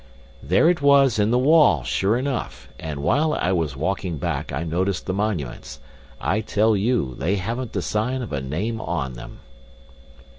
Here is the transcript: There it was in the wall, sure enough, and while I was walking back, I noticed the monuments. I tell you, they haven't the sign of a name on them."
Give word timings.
There 0.41 0.67
it 0.67 0.81
was 0.81 1.19
in 1.19 1.29
the 1.29 1.37
wall, 1.37 1.83
sure 1.83 2.17
enough, 2.17 2.67
and 2.79 3.03
while 3.03 3.33
I 3.35 3.51
was 3.51 3.77
walking 3.77 4.17
back, 4.17 4.51
I 4.51 4.63
noticed 4.63 5.05
the 5.05 5.13
monuments. 5.13 5.79
I 6.19 6.41
tell 6.41 6.75
you, 6.75 7.13
they 7.19 7.35
haven't 7.35 7.73
the 7.73 7.83
sign 7.83 8.23
of 8.23 8.33
a 8.33 8.41
name 8.41 8.81
on 8.81 9.13
them." 9.13 9.41